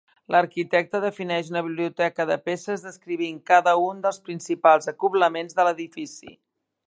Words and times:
L'arquitecte 0.33 1.01
defineix 1.01 1.51
una 1.51 1.61
biblioteca 1.67 2.25
de 2.29 2.37
peces 2.47 2.87
descrivint 2.87 3.39
cada 3.51 3.75
un 3.89 4.01
dels 4.07 4.19
principals 4.31 4.93
acoblaments 4.97 5.59
de 5.61 5.69
l'edifici. 5.69 6.35